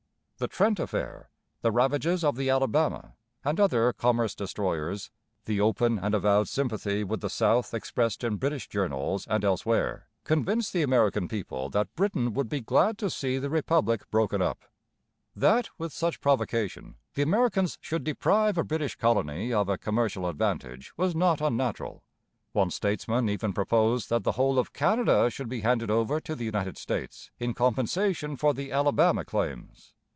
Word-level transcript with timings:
The 0.41 0.47
Trent 0.47 0.79
affair, 0.79 1.29
the 1.61 1.71
ravages 1.71 2.23
of 2.23 2.35
the 2.35 2.49
Alabama 2.49 3.13
and 3.45 3.59
other 3.59 3.93
commerce 3.93 4.33
destroyers, 4.33 5.11
the 5.45 5.61
open 5.61 5.99
and 5.99 6.15
avowed 6.15 6.47
sympathy 6.47 7.03
with 7.03 7.21
the 7.21 7.29
South 7.29 7.75
expressed 7.75 8.23
in 8.23 8.37
British 8.37 8.67
journals 8.67 9.27
and 9.27 9.45
elsewhere, 9.45 10.07
convinced 10.23 10.73
the 10.73 10.81
American 10.81 11.27
people 11.27 11.69
that 11.69 11.93
Britain 11.93 12.33
would 12.33 12.49
be 12.49 12.59
glad 12.59 12.97
to 12.97 13.09
see 13.11 13.37
the 13.37 13.51
Republic 13.51 14.09
broken 14.09 14.41
up. 14.41 14.63
That, 15.35 15.69
with 15.77 15.93
such 15.93 16.19
provocation, 16.21 16.95
the 17.13 17.21
Americans 17.21 17.77
should 17.79 18.03
deprive 18.03 18.57
a 18.57 18.63
British 18.63 18.95
colony 18.95 19.53
of 19.53 19.69
a 19.69 19.77
commercial 19.77 20.25
advantage 20.27 20.91
was 20.97 21.15
not 21.15 21.39
unnatural. 21.39 22.01
One 22.51 22.71
statesman 22.71 23.29
even 23.29 23.53
proposed 23.53 24.09
that 24.09 24.23
the 24.23 24.31
whole 24.31 24.57
of 24.57 24.73
Canada 24.73 25.29
should 25.29 25.49
be 25.49 25.61
handed 25.61 25.91
over 25.91 26.19
to 26.21 26.33
the 26.33 26.45
United 26.45 26.79
States 26.79 27.29
in 27.37 27.53
compensation 27.53 28.35
for 28.37 28.55
the 28.55 28.71
Alabama 28.71 29.23
claims. 29.23 29.93